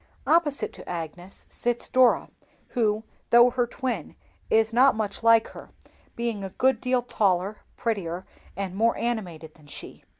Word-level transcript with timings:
Opposite 0.25 0.73
to 0.73 0.89
Agnes 0.89 1.45
sits 1.47 1.87
Dora, 1.87 2.31
who, 2.69 3.03
though 3.29 3.51
her 3.51 3.67
twin, 3.67 4.15
is 4.49 4.73
not 4.73 4.95
much 4.95 5.21
like 5.21 5.49
her, 5.49 5.69
being 6.15 6.43
a 6.43 6.49
good 6.49 6.81
deal 6.81 7.03
taller, 7.03 7.59
prettier, 7.77 8.25
and 8.57 8.73
more 8.75 8.97
animated 8.97 9.53
than 9.53 9.67
she. 9.67 10.03